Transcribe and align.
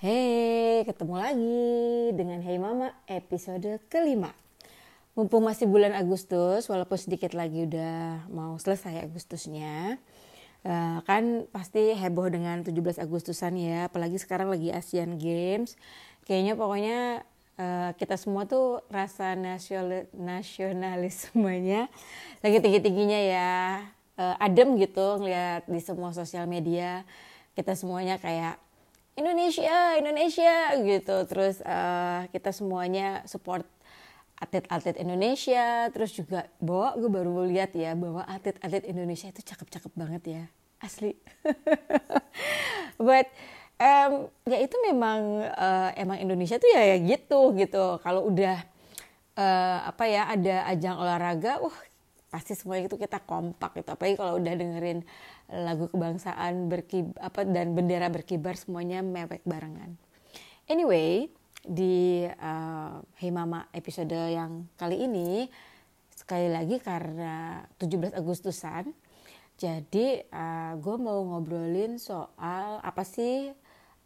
Hey, 0.00 0.80
ketemu 0.88 1.20
lagi 1.20 1.76
dengan 2.16 2.40
Hey 2.40 2.56
Mama 2.56 2.96
episode 3.04 3.84
kelima. 3.92 4.32
Mumpung 5.12 5.44
masih 5.44 5.68
bulan 5.68 5.92
Agustus, 5.92 6.64
walaupun 6.72 6.96
sedikit 6.96 7.36
lagi 7.36 7.68
udah 7.68 8.24
mau 8.32 8.56
selesai 8.56 8.96
Agustusnya, 9.04 10.00
uh, 10.64 11.04
kan 11.04 11.44
pasti 11.52 11.92
heboh 11.92 12.32
dengan 12.32 12.64
17 12.64 12.96
Agustusan 12.96 13.60
ya, 13.60 13.92
apalagi 13.92 14.16
sekarang 14.16 14.48
lagi 14.48 14.72
Asian 14.72 15.20
Games. 15.20 15.76
Kayaknya 16.24 16.56
pokoknya 16.56 16.98
uh, 17.60 17.92
kita 18.00 18.16
semua 18.16 18.48
tuh 18.48 18.80
rasa 18.88 19.36
nasional 19.36 20.08
nasionalismenya 20.16 21.92
lagi 22.40 22.56
tinggi-tingginya 22.56 23.20
ya, 23.20 23.52
uh, 24.16 24.36
adem 24.40 24.80
gitu 24.80 25.20
ngeliat 25.20 25.68
di 25.68 25.84
semua 25.84 26.16
sosial 26.16 26.48
media. 26.48 27.04
Kita 27.52 27.76
semuanya 27.76 28.16
kayak 28.16 28.69
Indonesia 29.20 30.00
Indonesia 30.00 30.54
gitu. 30.80 31.16
Terus 31.28 31.60
uh, 31.60 32.24
kita 32.32 32.50
semuanya 32.56 33.20
support 33.28 33.68
atlet-atlet 34.40 34.96
Indonesia. 34.96 35.92
Terus 35.92 36.16
juga 36.16 36.48
bahwa 36.56 36.96
gue 36.96 37.10
baru 37.12 37.44
lihat 37.44 37.76
ya 37.76 37.92
bahwa 37.92 38.24
atlet-atlet 38.24 38.88
Indonesia 38.88 39.28
itu 39.28 39.44
cakep-cakep 39.44 39.92
banget 39.92 40.22
ya. 40.24 40.44
Asli. 40.80 41.12
But 42.96 43.28
um, 43.76 44.32
ya 44.48 44.58
itu 44.64 44.76
memang 44.88 45.44
uh, 45.52 45.92
emang 45.92 46.16
Indonesia 46.24 46.56
tuh 46.56 46.72
ya, 46.72 46.96
ya 46.96 46.98
gitu 47.04 47.52
gitu. 47.52 48.00
Kalau 48.00 48.32
udah 48.32 48.64
uh, 49.36 49.78
apa 49.92 50.04
ya 50.08 50.24
ada 50.28 50.64
ajang 50.72 50.96
olahraga 50.96 51.60
wah 51.60 51.76
pasti 52.30 52.54
semuanya 52.54 52.86
itu 52.86 52.96
kita 52.96 53.20
kompak 53.20 53.82
gitu. 53.82 53.90
Apalagi 53.92 54.16
kalau 54.16 54.38
udah 54.38 54.54
dengerin 54.54 55.02
lagu 55.50 55.90
kebangsaan 55.90 56.70
berkib 56.70 57.14
apa 57.18 57.42
dan 57.42 57.74
bendera 57.74 58.06
berkibar 58.06 58.54
semuanya 58.54 59.02
mewek 59.02 59.42
barengan. 59.42 59.98
Anyway 60.70 61.28
di 61.60 62.24
uh, 62.24 63.02
Hey 63.18 63.34
Mama 63.34 63.68
episode 63.74 64.14
yang 64.14 64.70
kali 64.78 65.04
ini 65.04 65.50
sekali 66.14 66.48
lagi 66.48 66.78
karena 66.78 67.66
17 67.76 68.16
Agustusan 68.16 68.94
jadi 69.60 70.24
uh, 70.32 70.72
gue 70.80 70.96
mau 70.96 71.20
ngobrolin 71.20 72.00
soal 72.00 72.80
apa 72.80 73.04
sih 73.04 73.52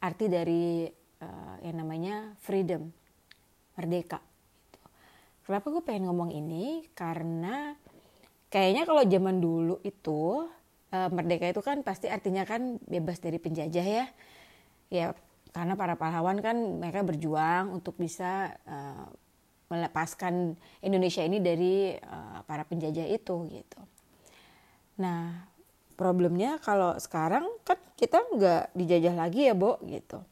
arti 0.03 0.27
dari 0.27 0.91
uh, 1.23 1.57
yang 1.63 1.79
namanya 1.79 2.35
freedom 2.43 2.91
merdeka. 3.79 4.19
Kenapa 5.47 5.71
gue 5.71 5.83
pengen 5.87 6.11
ngomong 6.11 6.35
ini? 6.35 6.91
Karena 6.91 7.71
kayaknya 8.51 8.83
kalau 8.83 9.07
zaman 9.07 9.39
dulu 9.39 9.79
itu 9.87 10.43
uh, 10.95 11.11
merdeka 11.11 11.51
itu 11.51 11.59
kan 11.59 11.83
pasti 11.83 12.07
artinya 12.07 12.47
kan 12.47 12.79
bebas 12.87 13.19
dari 13.19 13.43
penjajah 13.43 13.87
ya. 13.87 14.07
Ya 14.95 15.07
karena 15.51 15.75
para 15.75 15.99
pahlawan 15.99 16.39
kan 16.39 16.57
mereka 16.79 17.03
berjuang 17.03 17.75
untuk 17.75 17.99
bisa 17.99 18.55
uh, 18.67 19.07
melepaskan 19.71 20.55
Indonesia 20.79 21.27
ini 21.27 21.43
dari 21.43 21.99
uh, 21.99 22.47
para 22.47 22.63
penjajah 22.63 23.11
itu 23.11 23.51
gitu. 23.51 23.81
Nah 25.03 25.51
problemnya 25.99 26.59
kalau 26.63 26.99
sekarang 26.99 27.47
kan 27.67 27.79
kita 27.95 28.19
nggak 28.35 28.75
dijajah 28.75 29.15
lagi 29.15 29.51
ya 29.51 29.55
Bo 29.55 29.79
gitu. 29.87 30.23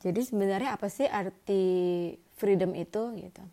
Jadi 0.00 0.20
sebenarnya 0.24 0.80
apa 0.80 0.88
sih 0.88 1.04
arti 1.04 1.64
freedom 2.40 2.72
itu 2.72 3.20
gitu? 3.20 3.44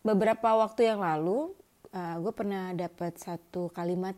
Beberapa 0.00 0.56
waktu 0.56 0.92
yang 0.92 1.04
lalu 1.04 1.52
uh, 1.92 2.16
gue 2.20 2.32
pernah 2.32 2.72
dapat 2.72 3.20
satu 3.20 3.68
kalimat 3.72 4.16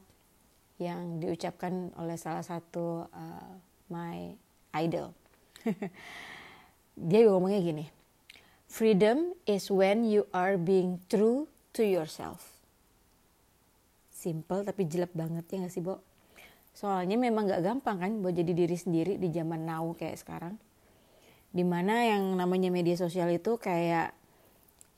yang 0.78 1.18
diucapkan 1.18 1.90
oleh 1.98 2.14
salah 2.14 2.42
satu 2.42 3.06
uh, 3.10 3.52
my 3.90 4.34
idol. 4.78 5.10
Dia 7.10 7.26
ngomongnya 7.26 7.60
gini, 7.62 7.86
freedom 8.70 9.34
is 9.46 9.70
when 9.70 10.06
you 10.06 10.26
are 10.30 10.54
being 10.54 11.02
true 11.10 11.50
to 11.74 11.82
yourself. 11.82 12.58
Simple 14.14 14.66
tapi 14.66 14.86
jelek 14.86 15.14
banget 15.14 15.46
ya 15.50 15.66
gak 15.66 15.74
sih, 15.74 15.82
Bo? 15.82 16.02
Soalnya 16.74 17.18
memang 17.18 17.50
gak 17.50 17.62
gampang 17.62 17.98
kan 17.98 18.12
buat 18.22 18.34
jadi 18.34 18.54
diri 18.54 18.74
sendiri 18.78 19.18
di 19.18 19.30
zaman 19.34 19.66
now 19.66 19.90
kayak 19.98 20.18
sekarang. 20.18 20.54
Di 21.50 21.66
mana 21.66 22.06
yang 22.06 22.38
namanya 22.38 22.70
media 22.70 22.94
sosial 22.94 23.30
itu 23.34 23.58
kayak 23.58 24.14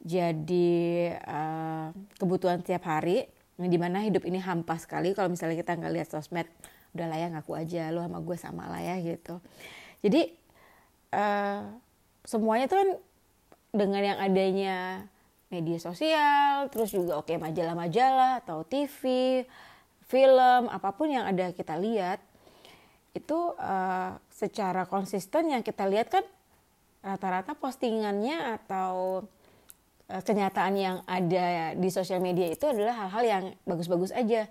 jadi 0.00 0.72
uh, 1.20 1.92
kebutuhan 2.16 2.64
tiap 2.64 2.88
hari 2.88 3.28
di 3.68 3.76
mana 3.76 4.00
hidup 4.00 4.24
ini 4.24 4.40
hampa 4.40 4.80
sekali 4.80 5.12
kalau 5.12 5.28
misalnya 5.28 5.58
kita 5.58 5.76
nggak 5.76 5.92
lihat 5.92 6.08
sosmed 6.08 6.48
udah 6.96 7.06
lah 7.06 7.18
ya 7.18 7.28
ngaku 7.34 7.52
aja 7.54 7.82
lo 7.92 8.00
sama 8.02 8.18
gue 8.24 8.36
sama 8.38 8.64
lah 8.70 8.80
ya 8.80 8.96
gitu. 9.02 9.42
Jadi 10.00 10.32
uh, 11.12 11.68
semuanya 12.24 12.66
tuh 12.70 12.78
kan 12.80 12.90
dengan 13.70 14.02
yang 14.02 14.18
adanya 14.18 14.76
media 15.50 15.78
sosial 15.82 16.70
terus 16.70 16.94
juga 16.94 17.18
oke 17.18 17.34
okay, 17.34 17.36
majalah-majalah 17.38 18.42
atau 18.42 18.62
TV 18.66 19.02
film 20.06 20.62
apa 20.70 20.90
pun 20.94 21.10
yang 21.10 21.26
ada 21.26 21.54
kita 21.54 21.78
lihat 21.78 22.18
itu 23.14 23.54
uh, 23.58 24.14
secara 24.30 24.86
konsisten 24.86 25.50
yang 25.50 25.62
kita 25.66 25.86
lihat 25.86 26.10
kan 26.10 26.22
rata-rata 27.02 27.58
postingannya 27.58 28.58
atau 28.60 29.24
kenyataan 30.26 30.74
yang 30.74 30.96
ada 31.06 31.74
di 31.78 31.88
sosial 31.88 32.18
media 32.18 32.50
itu 32.50 32.66
adalah 32.66 33.06
hal-hal 33.06 33.24
yang 33.24 33.44
bagus-bagus 33.62 34.10
aja 34.10 34.50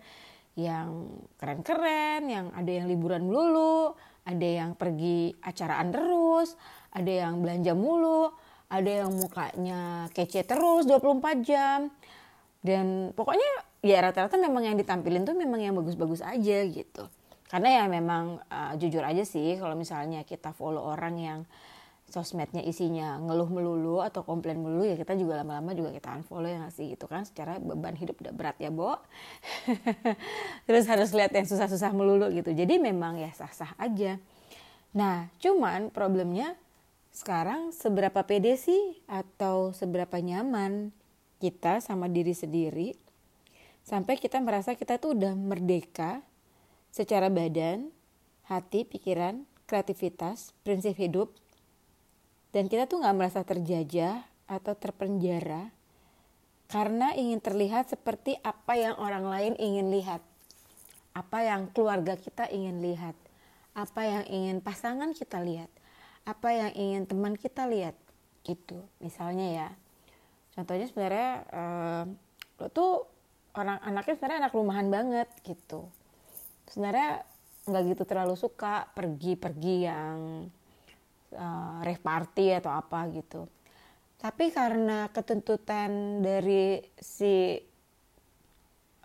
yang 0.60 1.20
keren-keren, 1.40 2.28
yang 2.28 2.46
ada 2.52 2.68
yang 2.68 2.92
liburan 2.92 3.24
melulu, 3.28 3.96
ada 4.28 4.44
yang 4.44 4.76
pergi 4.76 5.32
acaraan 5.40 5.96
terus, 5.96 6.60
ada 6.92 7.08
yang 7.08 7.40
belanja 7.40 7.72
mulu, 7.72 8.34
ada 8.68 9.06
yang 9.06 9.12
mukanya 9.16 10.12
kece 10.12 10.44
terus 10.44 10.84
24 10.86 11.48
jam. 11.48 11.88
Dan 12.60 13.16
pokoknya 13.16 13.50
ya 13.80 14.04
rata-rata 14.04 14.36
memang 14.36 14.68
yang 14.68 14.76
ditampilin 14.76 15.24
tuh 15.24 15.36
memang 15.38 15.64
yang 15.64 15.74
bagus-bagus 15.80 16.20
aja 16.20 16.58
gitu. 16.68 17.08
Karena 17.50 17.82
ya 17.82 17.84
memang 17.90 18.44
uh, 18.46 18.74
jujur 18.78 19.02
aja 19.02 19.26
sih 19.26 19.58
kalau 19.58 19.74
misalnya 19.74 20.22
kita 20.22 20.54
follow 20.54 20.86
orang 20.86 21.16
yang 21.18 21.40
sosmednya 22.10 22.66
isinya 22.66 23.22
ngeluh 23.22 23.50
melulu 23.50 24.02
atau 24.02 24.26
komplain 24.26 24.60
melulu 24.60 24.86
ya 24.86 24.98
kita 24.98 25.14
juga 25.16 25.40
lama-lama 25.40 25.72
juga 25.78 25.94
kita 25.94 26.20
unfollow 26.20 26.50
ya 26.50 26.58
nggak 26.66 26.76
sih? 26.76 26.98
Gitu 26.98 27.06
kan 27.06 27.24
secara 27.24 27.62
beban 27.62 27.94
hidup 27.96 28.18
udah 28.20 28.34
berat 28.34 28.58
ya 28.58 28.74
Bo. 28.74 28.98
Terus 30.68 30.86
harus 30.90 31.10
lihat 31.14 31.32
yang 31.32 31.46
susah-susah 31.46 31.94
melulu 31.94 32.28
gitu. 32.34 32.52
Jadi 32.52 32.82
memang 32.82 33.22
ya 33.22 33.32
sah-sah 33.32 33.78
aja. 33.78 34.18
Nah 34.92 35.30
cuman 35.38 35.94
problemnya 35.94 36.58
sekarang 37.14 37.74
seberapa 37.74 38.22
pede 38.26 38.58
sih 38.58 39.02
atau 39.10 39.74
seberapa 39.74 40.18
nyaman 40.22 40.94
kita 41.40 41.82
sama 41.82 42.06
diri 42.06 42.36
sendiri 42.38 42.94
sampai 43.90 44.22
kita 44.22 44.38
merasa 44.38 44.78
kita 44.78 45.02
tuh 45.02 45.18
udah 45.18 45.34
merdeka 45.34 46.22
secara 46.94 47.30
badan, 47.34 47.90
hati, 48.46 48.86
pikiran, 48.86 49.46
kreativitas, 49.66 50.54
prinsip 50.62 50.98
hidup, 50.98 51.34
dan 52.50 52.66
kita 52.66 52.90
tuh 52.90 53.02
nggak 53.02 53.18
merasa 53.18 53.42
terjajah 53.46 54.26
atau 54.50 54.74
terpenjara 54.74 55.70
karena 56.70 57.18
ingin 57.18 57.42
terlihat 57.42 57.90
seperti 57.90 58.38
apa 58.46 58.78
yang 58.78 58.94
orang 59.02 59.26
lain 59.26 59.54
ingin 59.58 59.90
lihat, 59.90 60.22
apa 61.18 61.42
yang 61.42 61.66
keluarga 61.74 62.14
kita 62.14 62.46
ingin 62.46 62.86
lihat, 62.86 63.18
apa 63.74 64.02
yang 64.06 64.24
ingin 64.30 64.58
pasangan 64.62 65.10
kita 65.18 65.42
lihat, 65.42 65.70
apa 66.30 66.54
yang 66.54 66.72
ingin 66.78 67.04
teman 67.10 67.34
kita 67.34 67.66
lihat, 67.66 67.98
gitu. 68.46 68.86
Misalnya 69.02 69.48
ya, 69.50 69.70
contohnya 70.54 70.86
sebenarnya 70.86 71.32
eh, 71.50 72.04
lo 72.62 72.68
tuh 72.70 73.10
orang 73.58 73.82
anaknya 73.82 74.14
sebenarnya 74.14 74.40
anak 74.46 74.54
rumahan 74.54 74.88
banget 74.94 75.30
gitu. 75.42 75.90
Sebenarnya 76.70 77.26
nggak 77.66 77.84
gitu 77.98 78.04
terlalu 78.06 78.38
suka 78.38 78.94
pergi-pergi 78.94 79.76
yang 79.90 80.18
uh, 81.36 81.84
rave 81.86 82.02
party 82.02 82.58
atau 82.58 82.72
apa 82.74 83.06
gitu. 83.14 83.46
Tapi 84.20 84.52
karena 84.52 85.08
ketentutan 85.16 86.20
dari 86.20 86.84
si 87.00 87.56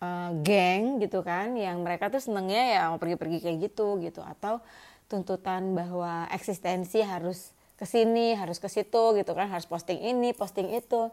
uh, 0.03 0.31
geng 0.43 0.99
gitu 0.99 1.23
kan, 1.23 1.55
yang 1.55 1.87
mereka 1.87 2.11
tuh 2.11 2.19
senengnya 2.19 2.62
ya 2.75 2.81
mau 2.91 2.99
pergi-pergi 2.99 3.38
kayak 3.38 3.59
gitu 3.71 4.03
gitu, 4.03 4.21
atau 4.26 4.59
tuntutan 5.06 5.71
bahwa 5.79 6.26
eksistensi 6.35 6.99
harus 7.05 7.55
ke 7.79 7.87
sini, 7.87 8.35
harus 8.35 8.59
ke 8.59 8.67
situ 8.67 9.15
gitu 9.15 9.32
kan, 9.38 9.47
harus 9.47 9.70
posting 9.70 10.03
ini, 10.03 10.35
posting 10.35 10.75
itu. 10.75 11.11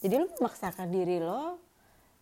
Jadi 0.00 0.14
lu 0.16 0.28
memaksakan 0.40 0.88
diri 0.88 1.20
lo, 1.20 1.60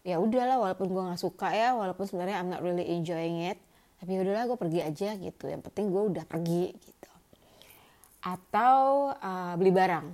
ya 0.02 0.18
udahlah 0.18 0.58
walaupun 0.58 0.90
gue 0.90 1.02
nggak 1.14 1.22
suka 1.22 1.54
ya, 1.54 1.78
walaupun 1.78 2.10
sebenarnya 2.10 2.42
I'm 2.42 2.50
not 2.50 2.62
really 2.62 2.90
enjoying 2.90 3.54
it, 3.54 3.58
tapi 4.02 4.18
ya 4.18 4.26
udahlah 4.26 4.50
gue 4.50 4.58
pergi 4.58 4.80
aja 4.82 5.14
gitu. 5.14 5.46
Yang 5.46 5.62
penting 5.70 5.94
gue 5.94 6.02
udah 6.10 6.24
pergi 6.26 6.74
gitu 6.74 7.13
atau 8.24 9.12
uh, 9.12 9.54
beli 9.60 9.68
barang. 9.68 10.08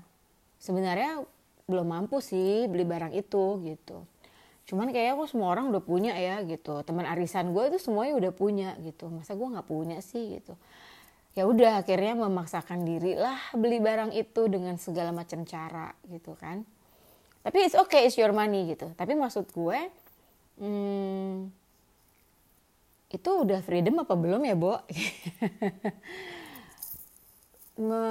Sebenarnya 0.58 1.22
belum 1.70 1.86
mampu 1.86 2.18
sih 2.18 2.66
beli 2.66 2.82
barang 2.82 3.14
itu 3.14 3.62
gitu. 3.62 4.02
Cuman 4.66 4.90
kayaknya 4.90 5.14
kok 5.22 5.30
semua 5.30 5.54
orang 5.54 5.70
udah 5.70 5.82
punya 5.82 6.18
ya 6.18 6.42
gitu. 6.42 6.82
Teman 6.82 7.06
arisan 7.06 7.54
gue 7.54 7.70
itu 7.70 7.78
semuanya 7.78 8.18
udah 8.18 8.32
punya 8.34 8.74
gitu. 8.82 9.06
Masa 9.06 9.38
gue 9.38 9.46
nggak 9.46 9.68
punya 9.70 10.02
sih 10.02 10.42
gitu. 10.42 10.58
ya 11.38 11.46
udah 11.46 11.86
akhirnya 11.86 12.18
memaksakan 12.26 12.82
diri 12.82 13.14
lah 13.14 13.38
beli 13.54 13.78
barang 13.78 14.10
itu 14.18 14.50
dengan 14.50 14.74
segala 14.82 15.14
macam 15.14 15.46
cara 15.46 15.94
gitu 16.10 16.34
kan 16.34 16.66
tapi 17.46 17.64
it's 17.64 17.76
okay 17.78 18.04
it's 18.04 18.18
your 18.18 18.34
money 18.34 18.74
gitu 18.74 18.90
tapi 18.98 19.14
maksud 19.14 19.46
gue 19.54 19.78
hmm, 20.60 21.48
itu 23.10 23.30
udah 23.30 23.62
freedom 23.64 24.02
apa 24.02 24.14
belum 24.18 24.42
ya 24.44 24.56
Bo 24.58 24.74
Me, 27.80 28.04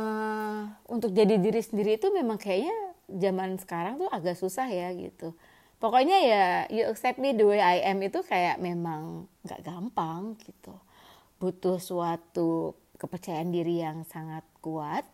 untuk 0.89 1.13
jadi 1.13 1.37
diri 1.37 1.61
sendiri 1.61 2.01
itu 2.01 2.09
memang 2.09 2.41
kayaknya 2.41 2.73
zaman 3.05 3.61
sekarang 3.61 4.01
tuh 4.01 4.09
agak 4.09 4.33
susah 4.33 4.65
ya 4.65 4.89
gitu 4.97 5.37
pokoknya 5.77 6.17
ya 6.25 6.45
you 6.73 6.89
accept 6.89 7.21
me 7.21 7.37
the 7.37 7.45
way 7.45 7.61
I 7.61 7.85
am 7.85 8.01
itu 8.03 8.25
kayak 8.25 8.57
memang 8.57 9.29
nggak 9.45 9.61
gampang 9.61 10.35
gitu 10.41 10.73
butuh 11.39 11.79
suatu 11.79 12.75
kepercayaan 12.99 13.49
diri 13.49 13.79
yang 13.79 14.03
sangat 14.03 14.43
kuat 14.59 15.07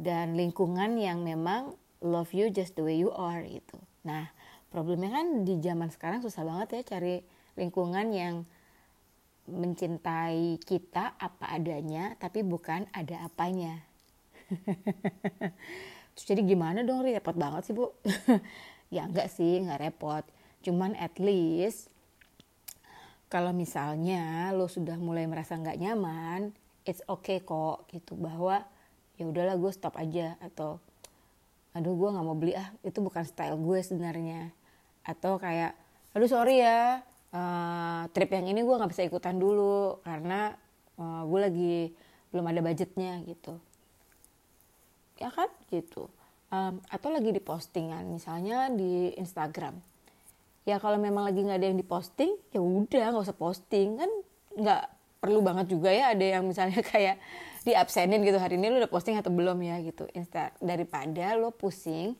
dan 0.00 0.32
lingkungan 0.34 0.96
yang 0.96 1.20
memang 1.20 1.76
love 2.00 2.32
you 2.32 2.48
just 2.48 2.78
the 2.78 2.82
way 2.86 2.96
you 2.96 3.12
are 3.12 3.44
gitu. 3.44 3.76
Nah, 4.06 4.32
problemnya 4.72 5.12
kan 5.12 5.44
di 5.44 5.60
zaman 5.60 5.92
sekarang 5.92 6.24
susah 6.24 6.46
banget 6.46 6.80
ya 6.80 6.96
cari 6.96 7.20
lingkungan 7.60 8.08
yang 8.16 8.48
mencintai 9.48 10.60
kita 10.60 11.16
apa 11.16 11.50
adanya 11.56 12.14
tapi 12.20 12.44
bukan 12.44 12.84
ada 12.92 13.24
apanya. 13.24 13.80
Terus 16.14 16.26
jadi 16.28 16.42
gimana 16.44 16.84
dong 16.84 17.04
repot 17.04 17.34
banget 17.34 17.68
sih 17.68 17.74
bu? 17.76 17.92
ya 18.94 19.08
enggak 19.08 19.32
sih 19.32 19.64
nggak 19.64 19.80
repot. 19.88 20.24
Cuman 20.60 20.92
at 21.00 21.16
least 21.16 21.88
kalau 23.28 23.52
misalnya 23.52 24.52
lo 24.56 24.68
sudah 24.72 24.96
mulai 24.96 25.28
merasa 25.28 25.56
nggak 25.56 25.80
nyaman, 25.80 26.52
it's 26.88 27.04
okay 27.04 27.44
kok 27.44 27.84
gitu 27.92 28.16
bahwa 28.16 28.64
ya 29.20 29.28
udahlah 29.28 29.60
gue 29.60 29.72
stop 29.74 30.00
aja 30.00 30.40
atau 30.40 30.80
aduh 31.76 31.92
gue 31.92 32.08
nggak 32.08 32.24
mau 32.24 32.38
beli 32.38 32.56
ah 32.56 32.72
itu 32.80 32.98
bukan 33.04 33.22
style 33.28 33.60
gue 33.60 33.78
sebenarnya 33.84 34.50
atau 35.04 35.36
kayak 35.36 35.76
aduh 36.16 36.30
sorry 36.30 36.64
ya 36.64 37.04
uh, 37.32 38.08
trip 38.12 38.30
yang 38.32 38.46
ini 38.48 38.60
gue 38.64 38.74
nggak 38.74 38.92
bisa 38.92 39.04
ikutan 39.04 39.36
dulu 39.36 40.00
karena 40.04 40.54
uh, 41.00 41.22
gue 41.28 41.40
lagi 41.40 41.74
belum 42.32 42.44
ada 42.48 42.60
budgetnya 42.60 43.24
gitu. 43.24 43.56
Ya 45.18 45.32
kan? 45.32 45.50
Gitu. 45.68 46.06
Um, 46.48 46.80
atau 46.88 47.12
lagi 47.12 47.32
di 47.32 47.42
postingan 47.42 48.08
misalnya 48.08 48.72
di 48.72 49.12
Instagram. 49.20 49.76
Ya 50.64 50.76
kalau 50.80 51.00
memang 51.00 51.24
lagi 51.24 51.40
nggak 51.40 51.58
ada 51.60 51.68
yang 51.72 51.80
diposting 51.80 52.32
ya 52.52 52.60
udah 52.60 53.12
nggak 53.12 53.24
usah 53.28 53.36
posting. 53.36 53.96
Kan 54.00 54.10
nggak 54.56 54.82
perlu 55.18 55.42
banget 55.42 55.74
juga 55.74 55.90
ya 55.90 56.14
ada 56.14 56.24
yang 56.24 56.46
misalnya 56.46 56.80
kayak 56.92 57.20
di 57.66 57.74
absenin 57.74 58.22
gitu 58.24 58.38
hari 58.38 58.56
ini 58.56 58.70
lu 58.72 58.80
udah 58.80 58.92
posting 58.92 59.16
atau 59.16 59.32
belum 59.32 59.60
ya? 59.64 59.80
Gitu. 59.80 60.08
Insta 60.16 60.52
daripada 60.60 61.36
lo 61.36 61.52
pusing 61.52 62.16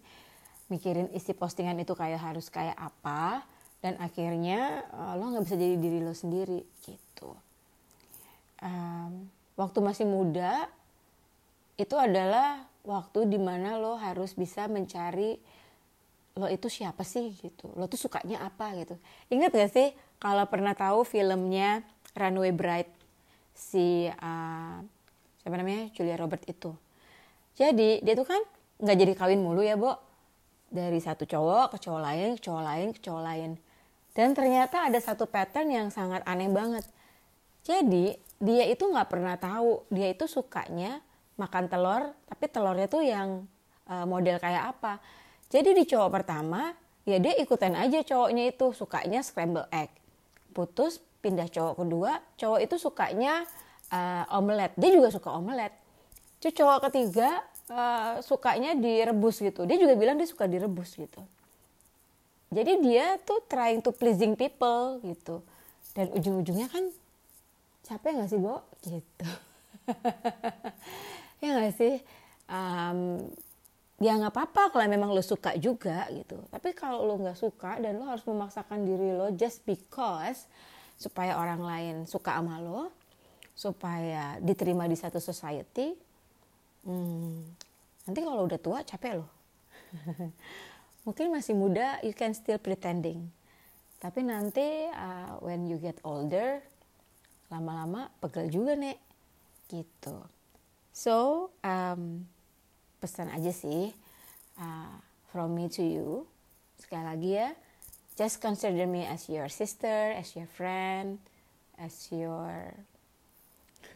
mikirin 0.68 1.08
isi 1.16 1.32
postingan 1.32 1.80
itu 1.80 1.96
kayak 1.96 2.20
harus 2.20 2.52
kayak 2.52 2.76
apa 2.76 3.40
dan 3.78 3.94
akhirnya 4.02 4.86
uh, 4.90 5.14
lo 5.14 5.34
nggak 5.34 5.44
bisa 5.46 5.56
jadi 5.56 5.76
diri 5.78 5.98
lo 6.02 6.14
sendiri 6.14 6.66
gitu 6.82 7.30
um, 8.62 9.12
waktu 9.54 9.78
masih 9.78 10.06
muda 10.06 10.66
itu 11.78 11.94
adalah 11.94 12.66
waktu 12.82 13.30
di 13.30 13.38
mana 13.38 13.78
lo 13.78 13.94
harus 13.98 14.34
bisa 14.34 14.66
mencari 14.66 15.38
lo 16.38 16.46
itu 16.50 16.66
siapa 16.70 17.02
sih 17.02 17.34
gitu 17.38 17.70
lo 17.78 17.86
tuh 17.86 17.98
sukanya 17.98 18.42
apa 18.46 18.74
gitu 18.78 18.94
ingat 19.30 19.54
gak 19.54 19.70
sih 19.70 19.88
kalau 20.18 20.46
pernah 20.50 20.74
tahu 20.74 21.06
filmnya 21.06 21.86
Runway 22.18 22.50
Bride 22.50 22.90
si 23.54 24.06
uh, 24.06 24.78
siapa 25.42 25.54
namanya 25.58 25.90
Julia 25.94 26.14
Robert 26.18 26.42
itu. 26.46 26.74
Jadi 27.58 28.02
dia 28.02 28.14
tuh 28.14 28.26
kan 28.26 28.42
nggak 28.78 28.96
jadi 28.98 29.12
kawin 29.18 29.42
mulu 29.42 29.66
ya, 29.66 29.74
Bo. 29.74 29.98
Dari 30.68 31.00
satu 31.00 31.24
cowok 31.24 31.74
ke 31.74 31.76
cowok 31.88 32.02
lain, 32.04 32.28
ke 32.36 32.40
cowok 32.44 32.62
lain, 32.62 32.88
ke 32.92 33.00
cowok 33.00 33.22
lain. 33.24 33.50
Dan 34.18 34.34
ternyata 34.34 34.90
ada 34.90 34.98
satu 34.98 35.30
pattern 35.30 35.70
yang 35.70 35.88
sangat 35.94 36.26
aneh 36.26 36.50
banget. 36.50 36.82
Jadi 37.62 38.18
dia 38.42 38.64
itu 38.66 38.82
nggak 38.82 39.06
pernah 39.06 39.38
tahu 39.38 39.86
dia 39.94 40.10
itu 40.10 40.26
sukanya 40.26 40.98
makan 41.38 41.70
telur, 41.70 42.10
tapi 42.26 42.50
telurnya 42.50 42.90
tuh 42.90 43.06
yang 43.06 43.46
uh, 43.86 44.02
model 44.02 44.42
kayak 44.42 44.74
apa. 44.74 44.98
Jadi 45.46 45.70
di 45.78 45.86
cowok 45.86 46.10
pertama 46.10 46.74
ya 47.06 47.22
dia 47.22 47.38
ikutan 47.38 47.78
aja 47.78 48.02
cowoknya 48.02 48.50
itu 48.50 48.74
sukanya 48.74 49.22
scramble 49.22 49.70
egg. 49.70 49.94
Putus 50.50 50.98
pindah 51.18 51.48
cowok 51.50 51.74
kedua 51.84 52.12
cowok 52.38 52.60
itu 52.62 52.76
sukanya 52.78 53.42
uh, 53.90 54.24
omelet 54.38 54.72
dia 54.78 54.90
juga 54.94 55.10
suka 55.10 55.34
omelet 55.34 55.74
Cuy 56.38 56.54
cowok 56.54 56.88
ketiga 56.88 57.42
uh, 57.74 58.22
sukanya 58.22 58.78
direbus 58.78 59.42
gitu 59.42 59.66
dia 59.66 59.74
juga 59.74 59.98
bilang 59.98 60.14
dia 60.14 60.28
suka 60.30 60.46
direbus 60.46 60.94
gitu 60.94 61.20
jadi 62.48 62.72
dia 62.80 63.06
tuh 63.22 63.44
trying 63.46 63.80
to 63.84 63.92
pleasing 63.92 64.34
people 64.34 65.00
gitu 65.04 65.44
dan 65.92 66.12
ujung-ujungnya 66.14 66.68
kan 66.70 66.88
capek 67.84 68.20
nggak 68.20 68.30
sih 68.30 68.40
Bo 68.40 68.64
gitu 68.84 69.28
ya 71.42 71.48
nggak 71.54 71.74
sih 71.76 71.94
um, 72.48 73.24
ya 73.98 74.14
nggak 74.14 74.32
apa-apa 74.32 74.62
kalau 74.72 74.84
memang 74.86 75.10
lo 75.10 75.24
suka 75.24 75.56
juga 75.58 76.06
gitu 76.12 76.38
tapi 76.48 76.76
kalau 76.76 77.04
lo 77.04 77.18
nggak 77.18 77.38
suka 77.38 77.80
dan 77.82 77.98
lo 77.98 78.06
harus 78.06 78.24
memaksakan 78.28 78.84
diri 78.84 79.12
lo 79.12 79.32
just 79.34 79.64
because 79.66 80.46
supaya 80.98 81.38
orang 81.38 81.62
lain 81.62 81.96
suka 82.10 82.34
sama 82.34 82.58
lo, 82.58 82.90
supaya 83.54 84.36
diterima 84.42 84.90
di 84.90 84.98
satu 84.98 85.22
society. 85.22 85.94
Hmm, 86.82 87.46
nanti 88.04 88.20
kalau 88.26 88.50
udah 88.50 88.58
tua 88.58 88.82
capek 88.82 89.22
lo. 89.22 89.26
Mungkin 91.08 91.32
masih 91.32 91.56
muda, 91.56 91.96
you 92.04 92.12
can 92.12 92.36
still 92.36 92.60
pretending. 92.60 93.32
Tapi 93.96 94.20
nanti 94.20 94.92
uh, 94.92 95.40
when 95.40 95.64
you 95.64 95.80
get 95.80 95.96
older, 96.04 96.60
lama-lama 97.48 98.12
pegel 98.20 98.52
juga 98.52 98.76
nek, 98.76 99.00
gitu. 99.72 100.20
So 100.92 101.48
um, 101.64 102.28
pesan 103.00 103.32
aja 103.32 103.48
sih 103.56 103.88
uh, 104.60 104.96
from 105.32 105.56
me 105.56 105.72
to 105.72 105.80
you. 105.80 106.28
Sekali 106.76 107.04
lagi 107.08 107.30
ya, 107.40 107.48
just 108.20 108.44
consider 108.44 108.84
me 108.84 109.08
as 109.08 109.32
your 109.32 109.48
sister, 109.48 110.12
as 110.12 110.36
your 110.36 110.50
friend, 110.60 111.16
as 111.80 112.12
your 112.12 112.76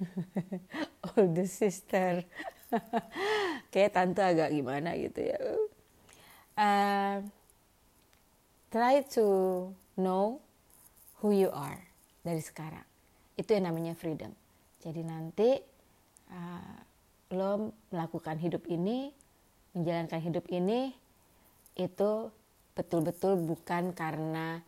older 1.12 1.44
sister. 1.44 2.24
Kayak 3.72 4.00
tante 4.00 4.24
agak 4.24 4.48
gimana 4.48 4.96
gitu 4.96 5.28
ya. 5.28 5.36
Uh, 6.62 7.18
try 8.70 9.02
to 9.02 9.26
know 9.98 10.38
who 11.18 11.34
you 11.34 11.50
are 11.50 11.82
dari 12.22 12.38
sekarang. 12.38 12.86
Itu 13.34 13.58
yang 13.58 13.66
namanya 13.66 13.98
freedom. 13.98 14.30
Jadi 14.78 15.02
nanti 15.02 15.58
uh, 16.30 16.78
lo 17.34 17.74
melakukan 17.90 18.38
hidup 18.38 18.62
ini, 18.70 19.10
menjalankan 19.74 20.22
hidup 20.22 20.46
ini, 20.54 20.94
itu 21.74 22.30
betul-betul 22.78 23.42
bukan 23.42 23.90
karena 23.90 24.62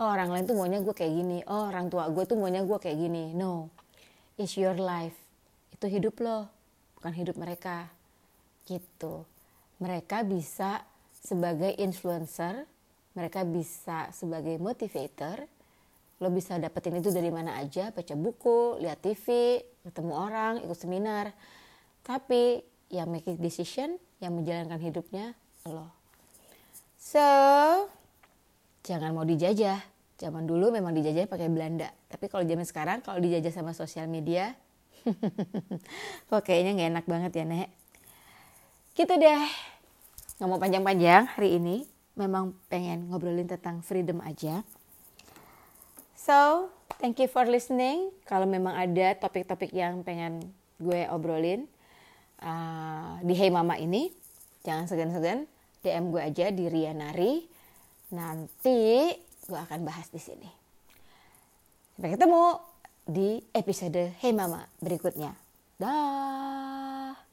oh 0.00 0.08
orang 0.08 0.32
lain 0.32 0.48
tuh 0.48 0.56
maunya 0.56 0.80
gue 0.80 0.96
kayak 0.96 1.12
gini. 1.12 1.38
Oh 1.44 1.68
orang 1.68 1.92
tua 1.92 2.08
gue 2.08 2.24
tuh 2.24 2.40
maunya 2.40 2.64
gue 2.64 2.78
kayak 2.80 2.96
gini. 2.96 3.36
No. 3.36 3.68
It's 4.40 4.56
your 4.56 4.80
life. 4.80 5.14
Itu 5.76 5.92
hidup 5.92 6.24
lo 6.24 6.48
bukan 6.96 7.12
hidup 7.12 7.36
mereka. 7.36 7.92
Gitu. 8.64 9.28
Mereka 9.76 10.24
bisa 10.24 10.88
sebagai 11.24 11.72
influencer 11.80 12.68
mereka 13.16 13.42
bisa 13.48 14.12
sebagai 14.12 14.60
motivator 14.60 15.48
lo 16.22 16.30
bisa 16.30 16.60
dapetin 16.60 17.00
itu 17.00 17.10
dari 17.10 17.32
mana 17.32 17.58
aja 17.58 17.90
baca 17.90 18.14
buku 18.14 18.78
lihat 18.84 19.02
TV 19.02 19.58
ketemu 19.82 20.12
orang 20.14 20.62
ikut 20.62 20.78
seminar 20.78 21.32
tapi 22.04 22.62
yang 22.92 23.10
making 23.10 23.40
decision 23.40 23.96
yang 24.20 24.36
menjalankan 24.36 24.78
hidupnya 24.78 25.34
lo 25.66 26.04
So, 27.04 27.20
jangan 28.80 29.12
mau 29.12 29.28
dijajah. 29.28 29.76
Zaman 30.16 30.48
dulu 30.48 30.72
memang 30.72 30.96
dijajah 30.96 31.28
pakai 31.28 31.52
Belanda. 31.52 31.92
Tapi 32.08 32.32
kalau 32.32 32.48
zaman 32.48 32.64
sekarang, 32.64 33.04
kalau 33.04 33.20
dijajah 33.20 33.52
sama 33.52 33.76
sosial 33.76 34.08
media, 34.08 34.56
kok 36.32 36.40
kayaknya 36.40 36.72
nggak 36.72 36.90
enak 36.96 37.04
banget 37.04 37.32
ya, 37.36 37.44
Nek. 37.44 37.68
Gitu 38.96 39.14
deh. 39.20 39.73
Nggak 40.34 40.48
mau 40.50 40.58
panjang-panjang 40.58 41.22
hari 41.38 41.62
ini. 41.62 41.86
Memang 42.18 42.54
pengen 42.66 43.10
ngobrolin 43.10 43.46
tentang 43.46 43.82
freedom 43.86 44.18
aja. 44.22 44.66
So, 46.18 46.70
thank 46.98 47.22
you 47.22 47.30
for 47.30 47.46
listening. 47.46 48.10
Kalau 48.26 48.46
memang 48.46 48.74
ada 48.74 49.14
topik-topik 49.18 49.70
yang 49.70 50.02
pengen 50.02 50.42
gue 50.82 51.06
obrolin 51.10 51.70
uh, 52.42 53.18
di 53.22 53.34
Hey 53.34 53.50
Mama 53.50 53.78
ini, 53.78 54.10
jangan 54.66 54.90
segan-segan 54.90 55.46
DM 55.86 56.10
gue 56.10 56.22
aja 56.22 56.50
di 56.50 56.64
Rianari. 56.66 57.46
Nanti 58.14 59.10
gue 59.46 59.58
akan 59.58 59.80
bahas 59.86 60.10
di 60.10 60.18
sini. 60.18 60.50
Sampai 61.94 62.10
ketemu 62.14 62.58
di 63.06 63.38
episode 63.54 64.16
Hey 64.18 64.34
Mama 64.34 64.66
berikutnya. 64.82 65.36
Dah. 65.78 66.73